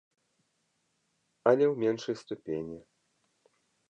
Але 1.51 1.65
ў 1.71 1.75
меншай 1.85 2.15
ступені. 2.23 2.79